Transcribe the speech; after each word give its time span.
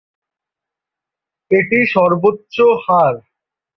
এটি 1.51 1.79
সর্বোচ্চ 1.93 2.55
হার। 2.83 3.15